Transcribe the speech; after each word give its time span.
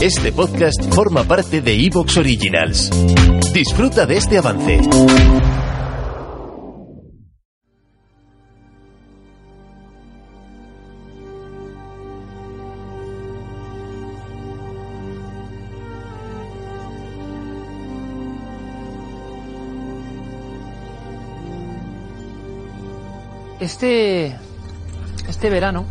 Este 0.00 0.30
podcast 0.30 0.94
forma 0.94 1.24
parte 1.24 1.60
de 1.60 1.74
Evox 1.74 2.18
Originals. 2.18 2.88
Disfruta 3.52 4.06
de 4.06 4.16
este 4.16 4.38
avance. 4.38 4.78
Este, 23.58 24.36
este 25.28 25.50
verano 25.50 25.86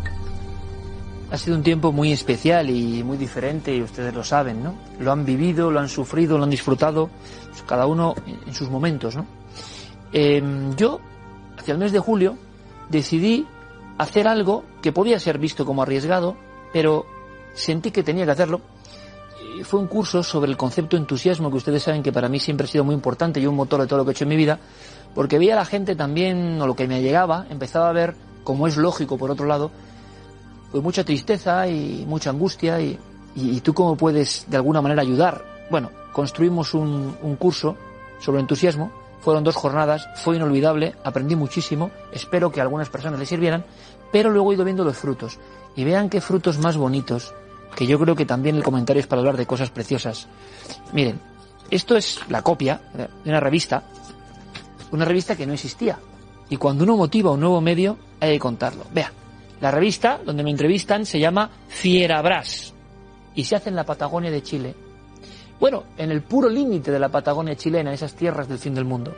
ha 1.30 1.38
sido 1.38 1.58
un 1.58 1.64
tiempo 1.64 1.92
muy 1.92 2.12
especial 2.12 2.70
y 2.70 3.04
muy 3.04 3.18
diferente 3.18 3.76
y 3.76 3.82
ustedes 3.82 4.14
lo 4.14 4.24
saben, 4.24 4.64
¿no? 4.64 4.76
Lo 5.00 5.12
han 5.12 5.26
vivido, 5.26 5.70
lo 5.72 5.80
han 5.80 5.90
sufrido, 5.90 6.38
lo 6.38 6.46
han 6.46 6.50
disfrutado, 6.50 7.10
pues, 7.50 7.64
cada 7.64 7.86
uno 7.86 8.16
en 8.26 8.54
sus 8.54 8.70
momentos, 8.70 9.16
¿no? 9.16 9.26
Em, 10.14 10.74
yo, 10.76 11.00
hacia 11.58 11.74
el 11.74 11.78
mes 11.80 11.92
de 11.92 12.00
julio, 12.00 12.38
decidí 12.90 13.46
hacer 13.98 14.28
algo 14.28 14.64
que 14.82 14.94
podía 14.94 15.20
ser 15.20 15.38
visto 15.38 15.66
como 15.66 15.82
arriesgado, 15.82 16.38
pero 16.72 17.06
sentí 17.54 17.92
que 17.92 18.04
tenía 18.04 18.26
que 18.26 18.32
hacerlo. 18.32 18.62
Y 19.58 19.64
fue 19.64 19.80
un 19.80 19.88
curso 19.88 20.24
sobre 20.24 20.50
el 20.50 20.56
concepto 20.58 20.96
entusiasmo, 20.96 21.50
que 21.50 21.58
ustedes 21.58 21.84
saben 21.84 22.04
que 22.04 22.14
para 22.14 22.30
mí 22.30 22.40
siempre 22.40 22.66
ha 22.66 22.70
sido 22.70 22.86
muy 22.86 22.96
importante 22.96 23.40
y 23.40 23.48
un 23.48 23.56
motor 23.56 23.82
de 23.82 23.88
todo 23.88 24.00
lo 24.00 24.06
que 24.06 24.12
he 24.12 24.14
hecho 24.14 24.24
en 24.24 24.30
mi 24.30 24.38
vida, 24.38 24.60
porque 25.14 25.40
veía 25.40 25.54
a 25.54 25.58
la 25.58 25.66
gente 25.66 25.96
también, 25.96 26.62
o 26.62 26.68
lo 26.68 26.76
que 26.76 26.88
me 26.88 27.02
llegaba, 27.02 27.48
empezaba 27.50 27.90
a 27.90 27.94
ver, 27.94 28.16
como 28.44 28.68
es 28.68 28.78
lógico 28.78 29.18
por 29.18 29.32
otro 29.32 29.46
lado, 29.46 29.72
pues 30.72 30.84
mucha 30.84 31.04
tristeza 31.04 31.68
y 31.68 32.06
mucha 32.08 32.30
angustia 32.30 32.80
y, 32.82 32.98
y, 33.36 33.62
tú 33.62 33.74
cómo 33.74 33.96
puedes 33.96 34.46
de 34.48 34.58
alguna 34.58 34.82
manera 34.82 35.02
ayudar. 35.02 35.44
Bueno, 35.70 35.92
construimos 36.12 36.74
un, 36.74 37.16
un 37.22 37.36
curso 37.36 37.76
sobre 38.20 38.42
entusiasmo, 38.42 38.92
fueron 39.22 39.44
dos 39.44 39.56
jornadas, 39.56 40.08
fue 40.16 40.36
inolvidable, 40.38 40.96
aprendí 41.04 41.36
muchísimo, 41.36 41.92
espero 42.12 42.52
que 42.52 42.62
algunas 42.62 42.90
personas 42.90 43.20
les 43.20 43.30
sirvieran, 43.30 43.66
pero 44.12 44.30
luego 44.30 44.52
he 44.52 44.56
ido 44.56 44.66
viendo 44.66 44.84
los 44.84 44.98
frutos 44.98 45.40
y 45.76 45.84
vean 45.84 46.10
qué 46.10 46.22
frutos 46.22 46.58
más 46.60 46.78
bonitos, 46.78 47.34
que 47.76 47.86
yo 47.86 48.00
creo 48.00 48.16
que 48.16 48.26
también 48.26 48.56
el 48.56 48.64
comentario 48.64 49.02
es 49.02 49.08
para 49.08 49.20
hablar 49.20 49.38
de 49.38 49.46
cosas 49.46 49.70
preciosas. 49.70 50.28
Miren, 50.94 51.20
esto 51.70 51.96
es 51.96 52.20
la 52.30 52.42
copia 52.42 52.82
de 52.94 53.30
una 53.30 53.40
revista, 53.40 53.84
una 54.92 55.06
revista 55.06 55.36
que 55.36 55.46
no 55.46 55.54
existía. 55.54 56.00
Y 56.50 56.58
cuando 56.58 56.86
uno 56.86 56.96
motiva 56.96 57.32
un 57.32 57.42
nuevo 57.42 57.60
medio, 57.60 57.98
hay 58.20 58.34
que 58.34 58.40
contarlo. 58.40 58.86
Vea, 58.94 59.12
la 59.62 59.72
revista 59.72 60.20
donde 60.24 60.44
me 60.44 60.52
entrevistan 60.52 61.06
se 61.06 61.20
llama 61.20 61.50
Fierabras 61.68 62.74
y 63.36 63.44
se 63.44 63.56
hace 63.56 63.70
en 63.70 63.76
la 63.76 63.86
Patagonia 63.86 64.32
de 64.32 64.44
Chile. 64.44 64.76
Bueno, 65.60 65.86
en 65.98 66.12
el 66.12 66.22
puro 66.22 66.50
límite 66.50 66.92
de 66.92 67.00
la 67.00 67.10
Patagonia 67.10 67.56
chilena, 67.56 67.94
esas 67.94 68.14
tierras 68.14 68.48
del 68.48 68.60
fin 68.60 68.76
del 68.76 68.86
mundo, 68.86 69.16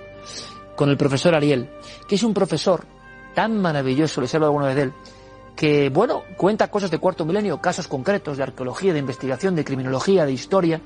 con 0.75 0.89
el 0.89 0.97
profesor 0.97 1.35
Ariel, 1.35 1.69
que 2.07 2.15
es 2.15 2.23
un 2.23 2.33
profesor 2.33 2.85
tan 3.35 3.59
maravilloso, 3.59 4.21
les 4.21 4.33
hablo 4.33 4.47
alguna 4.47 4.67
vez 4.67 4.75
de 4.75 4.81
él, 4.83 4.93
que, 5.55 5.89
bueno, 5.89 6.23
cuenta 6.37 6.71
cosas 6.71 6.89
de 6.89 6.99
cuarto 6.99 7.25
milenio, 7.25 7.59
casos 7.59 7.89
concretos 7.89 8.37
de 8.37 8.43
arqueología, 8.43 8.93
de 8.93 8.99
investigación, 8.99 9.55
de 9.55 9.65
criminología, 9.65 10.25
de 10.25 10.31
historia, 10.31 10.81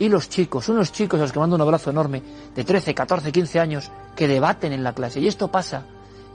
y 0.00 0.08
los 0.08 0.28
chicos, 0.28 0.68
unos 0.68 0.92
chicos 0.92 1.18
a 1.20 1.22
los 1.22 1.32
que 1.32 1.38
mando 1.38 1.56
un 1.56 1.62
abrazo 1.62 1.90
enorme, 1.90 2.22
de 2.54 2.64
13, 2.64 2.94
14, 2.94 3.30
15 3.30 3.60
años, 3.60 3.90
que 4.16 4.26
debaten 4.26 4.72
en 4.72 4.82
la 4.82 4.92
clase. 4.92 5.20
Y 5.20 5.28
esto 5.28 5.48
pasa 5.48 5.84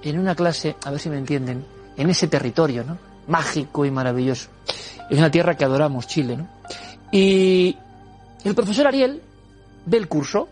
en 0.02 0.20
una 0.20 0.36
clase, 0.36 0.76
a 0.86 0.92
ver 0.92 1.00
si 1.00 1.10
me 1.10 1.18
entienden, 1.18 1.66
en 1.98 2.10
ese 2.10 2.28
territorio, 2.28 2.84
¿no? 2.84 2.98
Mágico 3.28 3.86
y 3.86 3.92
maravilloso. 3.92 4.50
Es 5.10 5.18
una 5.18 5.32
tierra 5.32 5.56
que 5.56 5.66
adoramos, 5.66 6.08
Chile, 6.08 6.38
¿no? 6.38 6.48
Y 7.12 7.78
el 8.44 8.56
profesor 8.56 8.88
Ariel 8.88 9.22
ve 9.86 9.98
el 9.98 10.08
curso. 10.08 10.50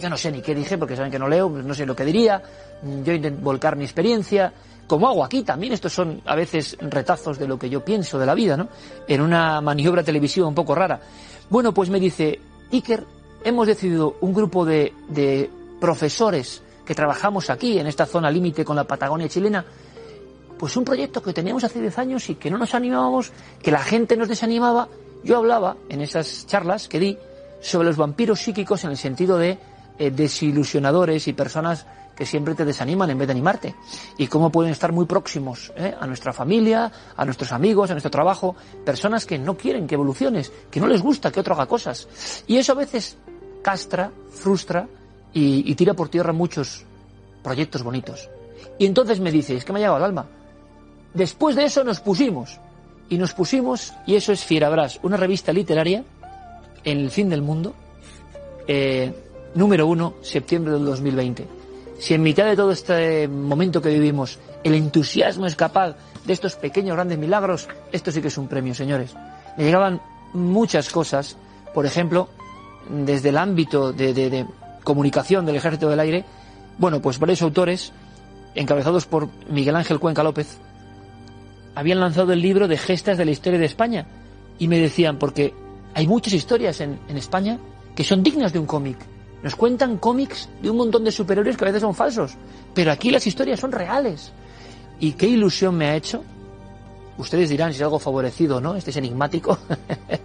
Yo 0.00 0.08
no 0.08 0.16
sé 0.16 0.30
ni 0.30 0.42
qué 0.42 0.54
dije, 0.54 0.78
porque 0.78 0.96
saben 0.96 1.10
que 1.10 1.18
no 1.18 1.28
leo, 1.28 1.48
no 1.48 1.74
sé 1.74 1.86
lo 1.86 1.94
que 1.94 2.04
diría. 2.04 2.42
Yo 3.04 3.12
intento 3.12 3.42
volcar 3.42 3.76
mi 3.76 3.84
experiencia, 3.84 4.52
como 4.86 5.08
hago 5.08 5.24
aquí 5.24 5.42
también. 5.42 5.72
Estos 5.72 5.92
son 5.92 6.20
a 6.24 6.34
veces 6.34 6.76
retazos 6.80 7.38
de 7.38 7.48
lo 7.48 7.58
que 7.58 7.70
yo 7.70 7.84
pienso 7.84 8.18
de 8.18 8.26
la 8.26 8.34
vida, 8.34 8.56
¿no? 8.56 8.68
En 9.06 9.20
una 9.20 9.60
maniobra 9.60 10.02
televisiva 10.02 10.46
un 10.46 10.54
poco 10.54 10.74
rara. 10.74 11.00
Bueno, 11.50 11.72
pues 11.72 11.90
me 11.90 12.00
dice, 12.00 12.40
Iker, 12.72 13.04
hemos 13.44 13.66
decidido 13.66 14.16
un 14.20 14.34
grupo 14.34 14.64
de, 14.64 14.92
de 15.08 15.50
profesores 15.80 16.62
que 16.84 16.94
trabajamos 16.94 17.50
aquí, 17.50 17.78
en 17.78 17.86
esta 17.86 18.06
zona 18.06 18.30
límite 18.30 18.64
con 18.64 18.76
la 18.76 18.84
Patagonia 18.84 19.28
chilena, 19.28 19.64
pues 20.58 20.76
un 20.76 20.84
proyecto 20.84 21.22
que 21.22 21.32
teníamos 21.32 21.64
hace 21.64 21.80
10 21.80 21.98
años 21.98 22.28
y 22.28 22.34
que 22.34 22.50
no 22.50 22.58
nos 22.58 22.74
animábamos, 22.74 23.32
que 23.62 23.70
la 23.70 23.82
gente 23.82 24.16
nos 24.16 24.28
desanimaba. 24.28 24.88
Yo 25.24 25.36
hablaba 25.36 25.76
en 25.88 26.00
esas 26.00 26.46
charlas 26.46 26.88
que 26.88 26.98
di 26.98 27.18
sobre 27.60 27.86
los 27.88 27.96
vampiros 27.96 28.40
psíquicos 28.40 28.84
en 28.84 28.90
el 28.90 28.96
sentido 28.96 29.38
de 29.38 29.58
eh, 29.98 30.10
desilusionadores 30.10 31.26
y 31.28 31.32
personas 31.32 31.86
que 32.16 32.26
siempre 32.26 32.56
te 32.56 32.64
desaniman 32.64 33.10
en 33.10 33.18
vez 33.18 33.28
de 33.28 33.32
animarte. 33.32 33.74
Y 34.16 34.26
cómo 34.26 34.50
pueden 34.50 34.72
estar 34.72 34.92
muy 34.92 35.06
próximos 35.06 35.72
eh, 35.76 35.94
a 35.98 36.06
nuestra 36.06 36.32
familia, 36.32 36.90
a 37.16 37.24
nuestros 37.24 37.52
amigos, 37.52 37.90
a 37.90 37.94
nuestro 37.94 38.10
trabajo, 38.10 38.56
personas 38.84 39.24
que 39.24 39.38
no 39.38 39.56
quieren 39.56 39.86
que 39.86 39.94
evoluciones, 39.94 40.52
que 40.70 40.80
no 40.80 40.88
les 40.88 41.00
gusta 41.00 41.30
que 41.30 41.40
otro 41.40 41.54
haga 41.54 41.66
cosas. 41.66 42.08
Y 42.48 42.56
eso 42.56 42.72
a 42.72 42.76
veces 42.76 43.16
castra, 43.62 44.10
frustra 44.30 44.88
y, 45.32 45.70
y 45.70 45.74
tira 45.76 45.94
por 45.94 46.08
tierra 46.08 46.32
muchos 46.32 46.84
proyectos 47.42 47.84
bonitos. 47.84 48.28
Y 48.78 48.86
entonces 48.86 49.20
me 49.20 49.30
dice, 49.30 49.56
es 49.56 49.64
que 49.64 49.72
me 49.72 49.78
ha 49.78 49.82
llegado 49.82 49.96
al 49.96 50.04
alma. 50.04 50.26
Después 51.14 51.56
de 51.56 51.64
eso 51.64 51.84
nos 51.84 52.00
pusimos. 52.00 52.58
Y 53.08 53.16
nos 53.16 53.32
pusimos, 53.32 53.94
y 54.06 54.16
eso 54.16 54.32
es 54.32 54.44
Fierabras, 54.44 55.00
una 55.02 55.16
revista 55.16 55.52
literaria 55.52 56.04
en 56.84 56.98
el 56.98 57.10
fin 57.10 57.30
del 57.30 57.42
mundo, 57.42 57.74
eh, 58.66 59.12
número 59.54 59.86
uno, 59.86 60.14
septiembre 60.20 60.74
del 60.74 60.84
2020. 60.84 61.46
Si 61.98 62.14
en 62.14 62.22
mitad 62.22 62.44
de 62.44 62.54
todo 62.54 62.70
este 62.70 63.26
momento 63.26 63.82
que 63.82 63.88
vivimos 63.88 64.38
el 64.62 64.74
entusiasmo 64.74 65.46
es 65.46 65.56
capaz 65.56 65.96
de 66.24 66.32
estos 66.32 66.54
pequeños 66.56 66.94
grandes 66.94 67.18
milagros, 67.18 67.68
esto 67.92 68.12
sí 68.12 68.20
que 68.20 68.28
es 68.28 68.38
un 68.38 68.48
premio, 68.48 68.74
señores. 68.74 69.14
Me 69.56 69.64
llegaban 69.64 70.00
muchas 70.32 70.90
cosas, 70.90 71.36
por 71.74 71.86
ejemplo, 71.86 72.28
desde 72.88 73.30
el 73.30 73.38
ámbito 73.38 73.92
de, 73.92 74.46
comunicación 74.84 75.44
del 75.44 75.56
Ejército 75.56 75.88
del 75.88 76.00
Aire, 76.00 76.24
bueno, 76.78 77.02
pues 77.02 77.18
varios 77.18 77.42
autores, 77.42 77.92
encabezados 78.54 79.06
por 79.06 79.28
Miguel 79.50 79.76
Ángel 79.76 79.98
Cuenca 79.98 80.22
López, 80.22 80.58
habían 81.78 82.00
lanzado 82.00 82.32
el 82.32 82.42
libro 82.42 82.66
de 82.66 82.76
gestas 82.76 83.18
de 83.18 83.24
la 83.24 83.30
historia 83.30 83.56
de 83.56 83.66
España 83.66 84.04
y 84.58 84.66
me 84.66 84.80
decían, 84.80 85.16
porque 85.16 85.54
hay 85.94 86.08
muchas 86.08 86.32
historias 86.34 86.80
en, 86.80 86.98
España 87.10 87.60
que 87.94 88.02
son 88.02 88.20
dignas 88.20 88.52
de 88.52 88.58
un 88.58 88.66
cómic. 88.66 88.98
Nos 89.44 89.54
cuentan 89.54 89.98
cómics 89.98 90.48
de 90.60 90.70
un 90.70 90.76
montón 90.76 91.04
de 91.04 91.12
superhéroes 91.12 91.56
que 91.56 91.64
a 91.64 91.68
veces 91.68 91.82
son 91.82 91.94
falsos, 91.94 92.34
pero 92.74 92.90
aquí 92.90 93.12
las 93.12 93.28
historias 93.28 93.60
son 93.60 93.70
reales. 93.70 94.32
¿Y 94.98 95.12
qué 95.12 95.28
ilusión 95.28 95.76
me 95.76 95.86
ha 95.86 95.94
hecho? 95.94 96.24
Ustedes 97.16 97.48
dirán 97.48 97.70
si 97.70 97.76
es 97.76 97.82
algo 97.82 98.00
favorecido 98.00 98.56
o 98.56 98.60
no, 98.60 98.74
este 98.74 98.90
es 98.90 98.96
enigmático. 98.96 99.56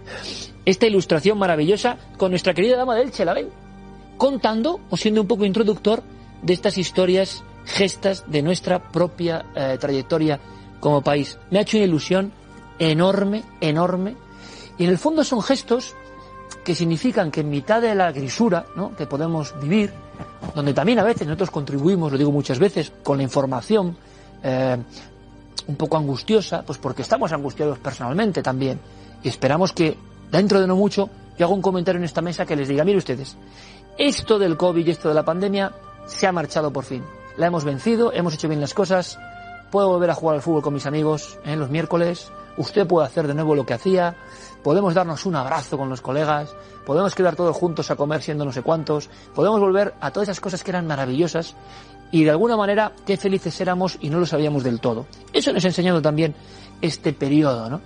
Esta 0.64 0.88
ilustración 0.88 1.38
maravillosa 1.38 1.98
con 2.16 2.32
nuestra 2.32 2.52
querida 2.52 2.78
dama 2.78 2.96
del 2.96 3.06
Elche, 3.06 3.24
¿la? 3.24 3.36
Contando 4.16 4.80
o 4.90 4.96
siendo 4.96 5.20
un 5.20 5.28
poco 5.28 5.44
introductor 5.44 6.02
de 6.42 6.52
estas 6.52 6.78
historias, 6.78 7.44
gestas 7.64 8.24
de 8.26 8.42
nuestra 8.42 8.90
propia 8.90 9.46
eh, 9.54 9.76
trayectoria 9.78 10.40
como 10.80 11.02
país. 11.02 11.38
Me 11.50 11.58
ha 11.58 11.62
hecho 11.62 11.76
una 11.76 11.86
ilusión 11.86 12.32
enorme, 12.78 13.44
enorme. 13.60 14.16
Y 14.78 14.84
en 14.84 14.90
el 14.90 14.98
fondo 14.98 15.24
son 15.24 15.42
gestos 15.42 15.94
que 16.64 16.74
significan 16.74 17.30
que 17.30 17.40
en 17.40 17.50
mitad 17.50 17.82
de 17.82 17.94
la 17.94 18.10
grisura 18.12 18.66
¿no? 18.74 18.94
que 18.96 19.06
podemos 19.06 19.54
vivir, 19.60 19.92
donde 20.54 20.72
también 20.72 20.98
a 20.98 21.04
veces 21.04 21.26
nosotros 21.26 21.50
contribuimos, 21.50 22.10
lo 22.10 22.18
digo 22.18 22.32
muchas 22.32 22.58
veces, 22.58 22.92
con 23.02 23.18
la 23.18 23.22
información 23.22 23.96
eh, 24.42 24.76
un 25.66 25.76
poco 25.76 25.96
angustiosa, 25.96 26.62
pues 26.62 26.78
porque 26.78 27.02
estamos 27.02 27.32
angustiados 27.32 27.78
personalmente 27.78 28.42
también. 28.42 28.80
Y 29.22 29.28
esperamos 29.28 29.72
que 29.72 29.96
dentro 30.30 30.60
de 30.60 30.66
no 30.66 30.76
mucho 30.76 31.08
yo 31.38 31.46
haga 31.46 31.54
un 31.54 31.62
comentario 31.62 31.98
en 31.98 32.04
esta 32.04 32.22
mesa 32.22 32.46
que 32.46 32.56
les 32.56 32.68
diga, 32.68 32.84
mire 32.84 32.98
ustedes, 32.98 33.36
esto 33.98 34.38
del 34.38 34.56
COVID 34.56 34.86
y 34.86 34.90
esto 34.90 35.08
de 35.08 35.14
la 35.14 35.24
pandemia 35.24 35.72
se 36.06 36.26
ha 36.26 36.32
marchado 36.32 36.72
por 36.72 36.84
fin. 36.84 37.02
La 37.36 37.46
hemos 37.46 37.64
vencido, 37.64 38.12
hemos 38.12 38.34
hecho 38.34 38.48
bien 38.48 38.60
las 38.60 38.74
cosas, 38.74 39.18
puedo 39.74 39.88
volver 39.88 40.08
a 40.08 40.14
jugar 40.14 40.36
al 40.36 40.40
fútbol 40.40 40.62
con 40.62 40.72
mis 40.72 40.86
amigos 40.86 41.36
en 41.44 41.58
los 41.58 41.68
miércoles, 41.68 42.30
usted 42.56 42.86
puede 42.86 43.08
hacer 43.08 43.26
de 43.26 43.34
nuevo 43.34 43.56
lo 43.56 43.66
que 43.66 43.74
hacía, 43.74 44.14
podemos 44.62 44.94
darnos 44.94 45.26
un 45.26 45.34
abrazo 45.34 45.76
con 45.76 45.88
los 45.88 46.00
colegas, 46.00 46.54
podemos 46.86 47.12
quedar 47.16 47.34
todos 47.34 47.56
juntos 47.56 47.90
a 47.90 47.96
comer 47.96 48.22
siendo 48.22 48.44
no 48.44 48.52
sé 48.52 48.62
cuántos, 48.62 49.10
podemos 49.34 49.58
volver 49.58 49.92
a 50.00 50.12
todas 50.12 50.28
esas 50.28 50.38
cosas 50.38 50.62
que 50.62 50.70
eran 50.70 50.86
maravillosas 50.86 51.56
y 52.12 52.22
de 52.22 52.30
alguna 52.30 52.56
manera 52.56 52.92
qué 53.04 53.16
felices 53.16 53.60
éramos 53.60 53.98
y 54.00 54.10
no 54.10 54.20
lo 54.20 54.26
sabíamos 54.26 54.62
del 54.62 54.78
todo. 54.78 55.06
Eso 55.32 55.52
nos 55.52 55.64
ha 55.64 55.66
enseñado 55.66 56.00
también 56.00 56.36
este 56.80 57.12
periodo, 57.12 57.68
¿no? 57.68 57.80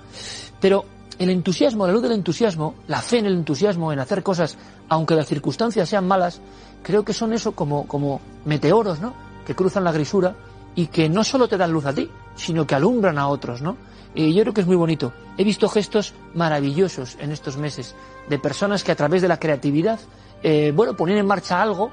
Pero 0.61 0.85
el 1.19 1.31
entusiasmo, 1.31 1.87
la 1.87 1.95
luz 1.95 2.03
del 2.03 2.13
entusiasmo, 2.13 2.75
la 2.87 3.01
fe 3.01 3.21
en 3.21 3.25
el 3.25 3.33
entusiasmo, 3.33 3.95
en 3.95 3.99
hacer 4.01 4.23
cosas, 4.23 4.59
aunque 4.91 5.15
las 5.15 5.27
circunstancias 5.27 5.89
sean 5.89 6.07
malas, 6.07 6.43
creo 6.83 7.03
que 7.03 7.15
son 7.15 7.33
eso 7.33 7.53
como, 7.53 7.89
como 7.89 8.21
meteoros, 8.45 9.01
¿no? 9.01 9.15
Que 9.47 9.55
cruzan 9.55 9.85
la 9.85 9.93
grisura 9.93 10.35
y 10.79 10.87
que 10.87 11.09
no 11.09 11.25
solo 11.25 11.49
te 11.49 11.57
dan 11.57 11.73
luz 11.73 11.87
a 11.87 11.93
ti, 11.93 12.09
sino 12.37 12.65
que 12.65 12.77
alumbran 12.77 13.19
a 13.19 13.27
otros, 13.27 13.63
¿no? 13.63 13.77
Y 14.15 14.33
yo 14.33 14.43
creo 14.43 14.55
que 14.55 14.61
es 14.61 14.67
muy 14.69 14.77
bonito. 14.77 15.13
He 15.37 15.43
visto 15.43 15.69
gestos 15.69 16.15
maravillosos 16.35 17.17
en 17.19 17.33
estos 17.33 17.57
meses 17.57 17.97
de 18.29 18.39
personas 18.39 18.85
que 18.85 18.93
a 18.93 18.95
través 18.95 19.21
de 19.21 19.27
la 19.27 19.41
creatividad, 19.41 19.99
eh, 20.41 20.73
bueno, 20.73 20.95
ponían 20.97 21.19
en 21.19 21.27
marcha 21.27 21.61
algo 21.61 21.91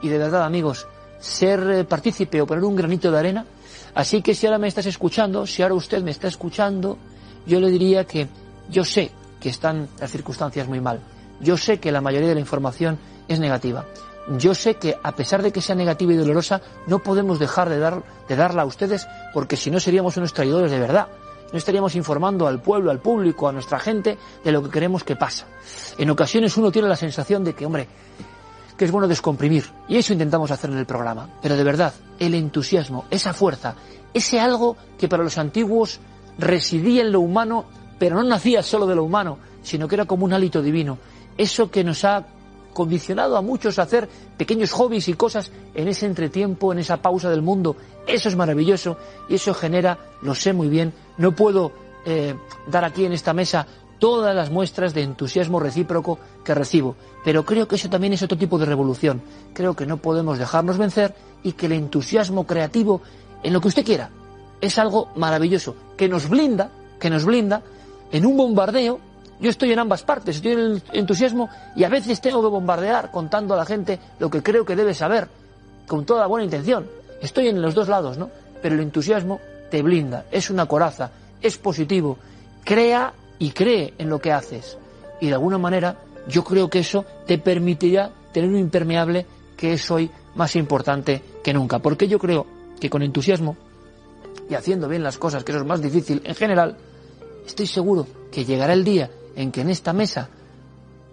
y 0.00 0.06
de 0.06 0.18
verdad, 0.18 0.44
amigos, 0.44 0.86
ser 1.18 1.70
eh, 1.70 1.82
partícipe 1.82 2.40
o 2.40 2.46
poner 2.46 2.62
un 2.62 2.76
granito 2.76 3.10
de 3.10 3.18
arena. 3.18 3.46
Así 3.96 4.22
que 4.22 4.32
si 4.32 4.46
ahora 4.46 4.58
me 4.58 4.68
estás 4.68 4.86
escuchando, 4.86 5.44
si 5.44 5.62
ahora 5.62 5.74
usted 5.74 6.00
me 6.00 6.12
está 6.12 6.28
escuchando, 6.28 6.98
yo 7.46 7.58
le 7.58 7.68
diría 7.68 8.04
que 8.04 8.28
yo 8.68 8.84
sé 8.84 9.10
que 9.40 9.48
están 9.48 9.88
las 9.98 10.12
circunstancias 10.12 10.68
muy 10.68 10.80
mal. 10.80 11.00
Yo 11.40 11.56
sé 11.56 11.80
que 11.80 11.90
la 11.90 12.00
mayoría 12.00 12.28
de 12.28 12.34
la 12.34 12.40
información 12.40 12.96
es 13.26 13.40
negativa. 13.40 13.86
Yo 14.38 14.54
sé 14.54 14.76
que 14.76 14.96
a 15.02 15.12
pesar 15.12 15.42
de 15.42 15.52
que 15.52 15.60
sea 15.60 15.74
negativa 15.74 16.12
y 16.12 16.16
dolorosa, 16.16 16.60
no 16.86 17.00
podemos 17.00 17.38
dejar 17.38 17.68
de, 17.68 17.78
dar, 17.78 18.02
de 18.28 18.36
darla 18.36 18.62
a 18.62 18.66
ustedes 18.66 19.06
porque 19.32 19.56
si 19.56 19.70
no 19.70 19.80
seríamos 19.80 20.16
unos 20.16 20.32
traidores 20.32 20.70
de 20.70 20.78
verdad. 20.78 21.08
No 21.52 21.58
estaríamos 21.58 21.96
informando 21.96 22.46
al 22.46 22.62
pueblo, 22.62 22.92
al 22.92 23.00
público, 23.00 23.48
a 23.48 23.52
nuestra 23.52 23.80
gente 23.80 24.16
de 24.44 24.52
lo 24.52 24.62
que 24.62 24.70
queremos 24.70 25.02
que 25.02 25.16
pasa. 25.16 25.46
En 25.98 26.08
ocasiones 26.08 26.56
uno 26.56 26.70
tiene 26.70 26.86
la 26.86 26.94
sensación 26.94 27.42
de 27.42 27.54
que, 27.54 27.66
hombre, 27.66 27.88
que 28.76 28.84
es 28.84 28.90
bueno 28.92 29.08
descomprimir. 29.08 29.64
Y 29.88 29.96
eso 29.96 30.12
intentamos 30.12 30.52
hacer 30.52 30.70
en 30.70 30.78
el 30.78 30.86
programa. 30.86 31.28
Pero 31.42 31.56
de 31.56 31.64
verdad, 31.64 31.92
el 32.20 32.34
entusiasmo, 32.34 33.06
esa 33.10 33.34
fuerza, 33.34 33.74
ese 34.14 34.38
algo 34.38 34.76
que 34.96 35.08
para 35.08 35.24
los 35.24 35.38
antiguos 35.38 35.98
residía 36.38 37.02
en 37.02 37.10
lo 37.10 37.20
humano 37.20 37.66
pero 38.00 38.16
no 38.16 38.24
nacía 38.24 38.62
solo 38.62 38.86
de 38.86 38.94
lo 38.94 39.04
humano, 39.04 39.38
sino 39.62 39.86
que 39.86 39.94
era 39.94 40.06
como 40.06 40.24
un 40.24 40.32
hálito 40.32 40.62
divino. 40.62 40.96
Eso 41.36 41.70
que 41.70 41.84
nos 41.84 42.02
ha 42.06 42.24
condicionado 42.72 43.36
a 43.36 43.42
muchos 43.42 43.78
a 43.78 43.82
hacer 43.82 44.08
pequeños 44.36 44.72
hobbies 44.72 45.08
y 45.08 45.14
cosas 45.14 45.50
en 45.74 45.88
ese 45.88 46.06
entretiempo, 46.06 46.72
en 46.72 46.78
esa 46.78 46.98
pausa 46.98 47.30
del 47.30 47.42
mundo. 47.42 47.76
Eso 48.06 48.28
es 48.28 48.36
maravilloso 48.36 48.96
y 49.28 49.34
eso 49.34 49.54
genera, 49.54 49.98
lo 50.22 50.34
sé 50.34 50.52
muy 50.52 50.68
bien, 50.68 50.92
no 51.18 51.34
puedo 51.34 51.72
eh, 52.04 52.34
dar 52.66 52.84
aquí 52.84 53.04
en 53.04 53.12
esta 53.12 53.32
mesa 53.32 53.66
todas 53.98 54.34
las 54.34 54.50
muestras 54.50 54.94
de 54.94 55.02
entusiasmo 55.02 55.60
recíproco 55.60 56.18
que 56.42 56.54
recibo, 56.54 56.96
pero 57.22 57.44
creo 57.44 57.68
que 57.68 57.76
eso 57.76 57.90
también 57.90 58.14
es 58.14 58.22
otro 58.22 58.38
tipo 58.38 58.58
de 58.58 58.64
revolución. 58.64 59.20
Creo 59.52 59.76
que 59.76 59.86
no 59.86 59.98
podemos 59.98 60.38
dejarnos 60.38 60.78
vencer 60.78 61.14
y 61.42 61.52
que 61.52 61.66
el 61.66 61.72
entusiasmo 61.72 62.46
creativo, 62.46 63.02
en 63.42 63.52
lo 63.52 63.60
que 63.60 63.68
usted 63.68 63.84
quiera, 63.84 64.10
es 64.60 64.78
algo 64.78 65.08
maravilloso, 65.16 65.76
que 65.96 66.08
nos 66.08 66.28
blinda, 66.28 66.70
que 66.98 67.10
nos 67.10 67.24
blinda 67.24 67.62
en 68.10 68.26
un 68.26 68.36
bombardeo, 68.36 69.00
yo 69.40 69.50
estoy 69.50 69.72
en 69.72 69.78
ambas 69.78 70.02
partes, 70.02 70.36
estoy 70.36 70.52
en 70.52 70.58
el 70.58 70.82
entusiasmo 70.92 71.48
y 71.74 71.84
a 71.84 71.88
veces 71.88 72.20
tengo 72.20 72.42
que 72.42 72.48
bombardear 72.48 73.10
contando 73.10 73.54
a 73.54 73.56
la 73.56 73.64
gente 73.64 73.98
lo 74.18 74.30
que 74.30 74.42
creo 74.42 74.64
que 74.64 74.76
debe 74.76 74.94
saber, 74.94 75.28
con 75.86 76.04
toda 76.04 76.26
buena 76.26 76.44
intención. 76.44 76.86
Estoy 77.20 77.48
en 77.48 77.60
los 77.60 77.74
dos 77.74 77.88
lados, 77.88 78.18
¿no? 78.18 78.30
Pero 78.62 78.74
el 78.74 78.82
entusiasmo 78.82 79.40
te 79.70 79.82
blinda, 79.82 80.26
es 80.30 80.50
una 80.50 80.66
coraza, 80.66 81.10
es 81.40 81.58
positivo, 81.58 82.18
crea 82.64 83.12
y 83.38 83.50
cree 83.50 83.94
en 83.98 84.08
lo 84.08 84.18
que 84.18 84.32
haces. 84.32 84.76
Y 85.20 85.28
de 85.28 85.34
alguna 85.34 85.58
manera 85.58 85.96
yo 86.28 86.44
creo 86.44 86.68
que 86.68 86.80
eso 86.80 87.04
te 87.26 87.38
permitirá 87.38 88.10
tener 88.32 88.50
un 88.50 88.58
impermeable 88.58 89.26
que 89.56 89.72
es 89.74 89.90
hoy 89.90 90.10
más 90.34 90.56
importante 90.56 91.22
que 91.42 91.52
nunca. 91.52 91.78
Porque 91.78 92.08
yo 92.08 92.18
creo 92.18 92.46
que 92.78 92.90
con 92.90 93.02
entusiasmo 93.02 93.56
y 94.48 94.54
haciendo 94.54 94.88
bien 94.88 95.02
las 95.02 95.18
cosas, 95.18 95.44
que 95.44 95.52
eso 95.52 95.60
es 95.60 95.66
más 95.66 95.80
difícil 95.80 96.20
en 96.24 96.34
general, 96.34 96.76
Estoy 97.46 97.66
seguro 97.66 98.06
que 98.30 98.44
llegará 98.44 98.72
el 98.72 98.84
día 98.84 99.10
en 99.36 99.52
que 99.52 99.60
en 99.60 99.70
esta 99.70 99.92
mesa 99.92 100.28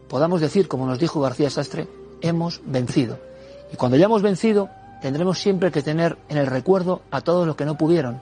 podamos 0.09 0.41
decir, 0.41 0.67
como 0.67 0.85
nos 0.85 0.99
dijo 0.99 1.21
García 1.21 1.49
Sastre, 1.49 1.87
hemos 2.21 2.61
vencido. 2.65 3.19
Y 3.71 3.75
cuando 3.75 3.97
hayamos 3.97 4.21
vencido, 4.21 4.69
tendremos 5.01 5.39
siempre 5.39 5.71
que 5.71 5.81
tener 5.81 6.17
en 6.29 6.37
el 6.37 6.47
recuerdo 6.47 7.01
a 7.11 7.21
todos 7.21 7.45
los 7.45 7.55
que 7.55 7.65
no 7.65 7.77
pudieron 7.77 8.21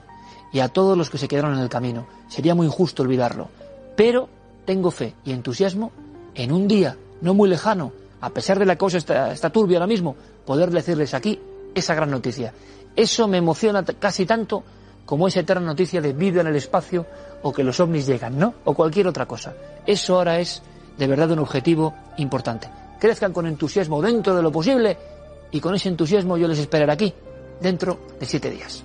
y 0.52 0.60
a 0.60 0.68
todos 0.68 0.96
los 0.96 1.10
que 1.10 1.18
se 1.18 1.28
quedaron 1.28 1.54
en 1.54 1.60
el 1.60 1.68
camino. 1.68 2.06
Sería 2.28 2.54
muy 2.54 2.66
injusto 2.66 3.02
olvidarlo. 3.02 3.48
Pero 3.96 4.28
tengo 4.64 4.90
fe 4.90 5.14
y 5.24 5.32
entusiasmo 5.32 5.92
en 6.34 6.52
un 6.52 6.68
día 6.68 6.96
no 7.20 7.34
muy 7.34 7.48
lejano, 7.48 7.92
a 8.20 8.30
pesar 8.30 8.58
de 8.58 8.66
la 8.66 8.76
cosa 8.76 8.98
está, 8.98 9.32
está 9.32 9.50
turbia 9.50 9.78
ahora 9.78 9.86
mismo, 9.86 10.16
poder 10.44 10.70
decirles 10.70 11.14
aquí 11.14 11.40
esa 11.74 11.94
gran 11.94 12.10
noticia. 12.10 12.52
Eso 12.94 13.28
me 13.28 13.38
emociona 13.38 13.84
casi 13.84 14.26
tanto 14.26 14.62
como 15.06 15.28
esa 15.28 15.40
eterna 15.40 15.66
noticia 15.66 16.02
de 16.02 16.12
vida 16.12 16.42
en 16.42 16.48
el 16.48 16.56
espacio 16.56 17.06
o 17.42 17.52
que 17.52 17.64
los 17.64 17.80
ovnis 17.80 18.06
llegan, 18.06 18.38
¿no? 18.38 18.54
O 18.64 18.74
cualquier 18.74 19.06
otra 19.06 19.24
cosa. 19.24 19.54
Eso 19.86 20.16
ahora 20.16 20.40
es 20.40 20.62
de 20.98 21.06
verdad 21.06 21.30
un 21.30 21.38
objetivo 21.38 21.94
importante. 22.18 22.68
Crezcan 23.00 23.32
con 23.32 23.46
entusiasmo 23.46 24.02
dentro 24.02 24.34
de 24.34 24.42
lo 24.42 24.52
posible 24.52 24.98
y 25.50 25.60
con 25.60 25.74
ese 25.74 25.88
entusiasmo 25.88 26.36
yo 26.36 26.48
les 26.48 26.58
esperaré 26.58 26.92
aquí 26.92 27.14
dentro 27.60 28.00
de 28.18 28.26
siete 28.26 28.50
días. 28.50 28.84